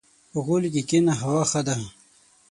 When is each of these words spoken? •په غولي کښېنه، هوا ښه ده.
•په 0.31 0.37
غولي 0.45 0.69
کښېنه، 0.75 1.13
هوا 1.21 1.43
ښه 1.51 1.61
ده. 1.67 1.75